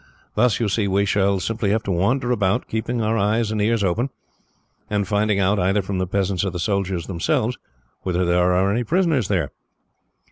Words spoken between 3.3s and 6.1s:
and ears open, and finding out, either from the